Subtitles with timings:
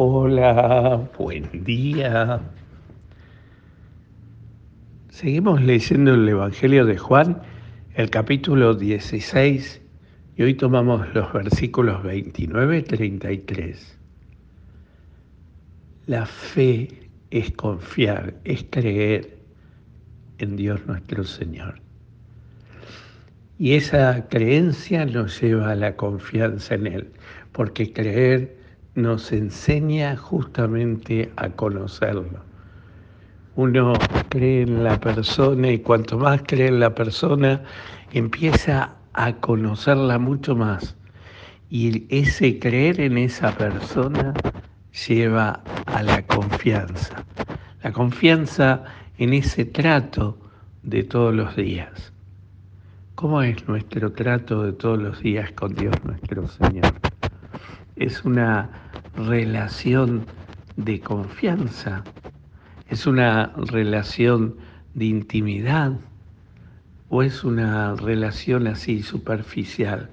[0.00, 2.40] Hola, buen día.
[5.08, 7.42] Seguimos leyendo el Evangelio de Juan,
[7.94, 9.82] el capítulo 16,
[10.36, 13.98] y hoy tomamos los versículos 29 y 33.
[16.06, 19.36] La fe es confiar, es creer
[20.38, 21.80] en Dios nuestro Señor.
[23.58, 27.12] Y esa creencia nos lleva a la confianza en Él,
[27.50, 28.57] porque creer
[28.98, 32.40] nos enseña justamente a conocerlo.
[33.54, 33.92] Uno
[34.28, 37.62] cree en la persona y cuanto más cree en la persona,
[38.12, 40.96] empieza a conocerla mucho más.
[41.70, 44.34] Y ese creer en esa persona
[45.06, 47.24] lleva a la confianza.
[47.82, 48.84] La confianza
[49.18, 50.38] en ese trato
[50.82, 52.12] de todos los días.
[53.14, 56.94] ¿Cómo es nuestro trato de todos los días con Dios nuestro Señor?
[57.96, 58.87] Es una
[59.18, 60.26] relación
[60.76, 62.04] de confianza,
[62.88, 64.56] es una relación
[64.94, 65.92] de intimidad
[67.08, 70.08] o es una relación así superficial,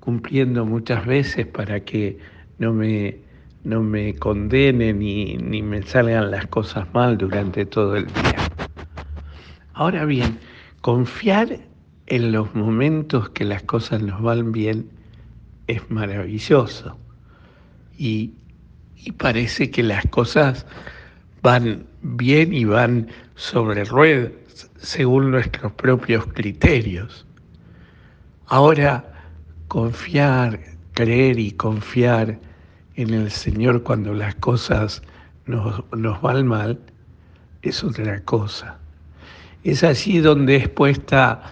[0.00, 2.18] cumpliendo muchas veces para que
[2.58, 3.18] no me,
[3.62, 8.36] no me condenen ni, ni me salgan las cosas mal durante todo el día.
[9.74, 10.38] Ahora bien,
[10.80, 11.60] confiar
[12.06, 14.88] en los momentos que las cosas nos van bien
[15.68, 16.98] es maravilloso
[17.98, 18.32] y,
[19.18, 20.64] parece que las cosas
[21.42, 24.32] van bien y van sobre ruedas
[24.78, 27.26] según nuestros propios criterios.
[28.46, 29.04] Ahora,
[29.68, 30.58] confiar,
[30.92, 32.38] creer y confiar
[32.96, 35.02] en el Señor cuando las cosas
[35.46, 36.78] nos, nos van mal
[37.62, 38.78] es otra cosa.
[39.64, 41.42] Es allí donde es puesta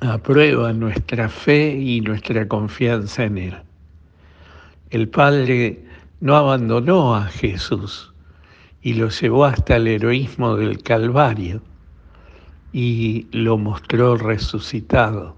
[0.00, 3.65] a prueba nuestra fe y nuestra confianza en Él
[4.90, 5.84] el Padre
[6.20, 8.12] no abandonó a Jesús
[8.82, 11.62] y lo llevó hasta el heroísmo del Calvario
[12.72, 15.36] y lo mostró resucitado.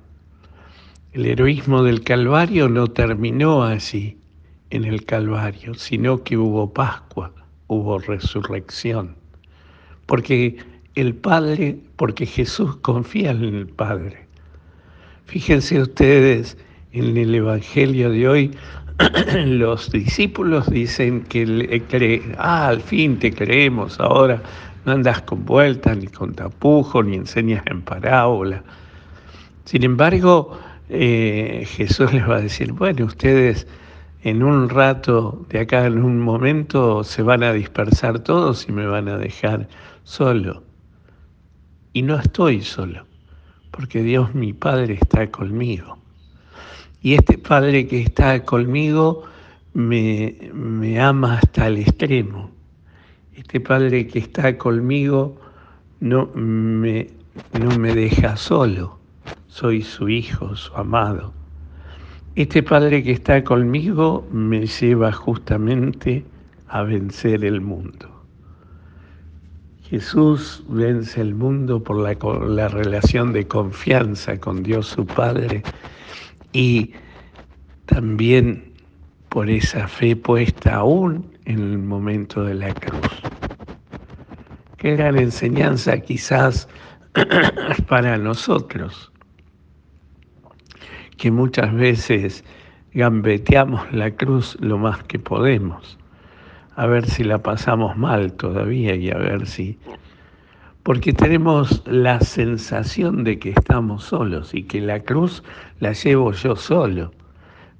[1.12, 4.19] El heroísmo del Calvario no terminó allí,
[4.71, 7.33] en el Calvario, sino que hubo Pascua,
[7.69, 9.17] hubo resurrección.
[10.06, 10.59] Porque
[10.95, 14.27] el Padre, porque Jesús confía en el Padre.
[15.25, 16.59] Fíjense ustedes
[16.93, 18.51] en el Evangelio de hoy,
[19.47, 24.42] los discípulos dicen que creen, ah, al fin te creemos, ahora
[24.84, 28.62] no andas con vueltas, ni con tapujos, ni enseñas en parábola.
[29.64, 33.66] Sin embargo, eh, Jesús les va a decir, bueno, ustedes
[34.22, 38.86] en un rato, de acá en un momento, se van a dispersar todos y me
[38.86, 39.69] van a dejar
[40.03, 40.65] solo.
[41.92, 43.06] Y no estoy solo,
[43.70, 45.97] porque Dios mi Padre está conmigo.
[47.00, 49.22] Y este Padre que está conmigo
[49.72, 52.50] me, ama hasta el extremo.
[53.34, 55.36] Este Padre que está conmigo
[56.00, 57.09] no me,
[57.59, 58.98] no me deja solo.
[59.47, 61.32] Soy su hijo, su amado.
[62.34, 66.25] Este Padre que está conmigo me lleva justamente
[66.66, 68.09] a vencer el mundo.
[69.82, 72.16] Jesús vence el mundo por la,
[72.47, 75.62] la relación de confianza con Dios su Padre
[76.53, 76.92] y
[77.86, 78.72] también
[79.28, 83.22] por esa fe puesta aún en el momento de la cruz.
[84.76, 86.69] Qué gran enseñanza quizás
[87.88, 89.12] para nosotros,
[91.16, 92.44] que muchas veces
[92.92, 95.98] gambeteamos la cruz lo más que podemos,
[96.76, 99.78] a ver si la pasamos mal todavía y a ver si
[100.88, 105.43] porque tenemos la sensación de que estamos solos y que la cruz
[105.81, 107.12] la llevo yo solo.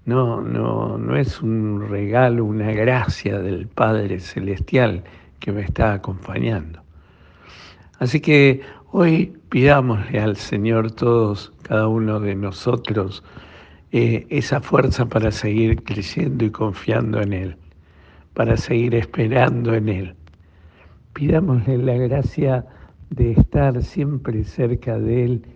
[0.05, 5.05] No, no, no es un regalo, una gracia del Padre Celestial
[5.41, 6.83] que me está acompañando.
[7.99, 8.61] Así que
[8.93, 13.25] hoy pidámosle al Señor todos, cada uno de nosotros,
[13.91, 17.57] eh, esa fuerza para seguir creciendo y confiando en Él,
[18.35, 20.15] para seguir esperando en Él.
[21.15, 22.67] Pidámosle la gracia
[23.11, 25.47] de estar siempre cerca de Él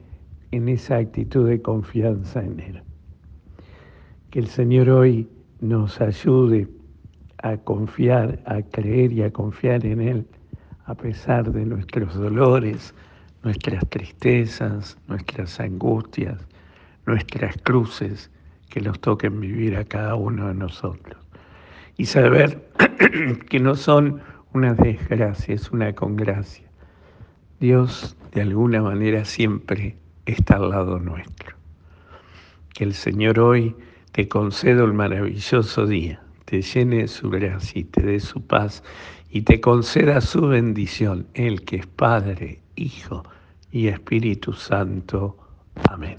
[0.50, 2.82] en esa actitud de confianza en Él.
[4.30, 5.28] Que el Señor hoy
[5.60, 6.68] nos ayude
[7.38, 10.26] a confiar, a creer y a confiar en Él
[10.86, 12.94] a pesar de nuestros dolores,
[13.42, 16.38] nuestras tristezas, nuestras angustias,
[17.06, 18.30] nuestras cruces
[18.68, 21.20] que nos toquen vivir a cada uno de nosotros.
[21.96, 22.68] Y saber
[23.48, 24.20] que no son
[24.54, 26.71] una desgracia, es una congracia
[27.62, 29.94] Dios de alguna manera siempre
[30.26, 31.54] está al lado nuestro.
[32.74, 33.76] Que el Señor hoy
[34.10, 38.82] te conceda el maravilloso día, te llene de su gracia y te dé su paz
[39.30, 43.22] y te conceda su bendición, el que es Padre, Hijo
[43.70, 45.36] y Espíritu Santo.
[45.88, 46.16] Amén.